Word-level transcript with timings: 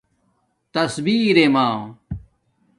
تصبیررمہ 0.73 1.67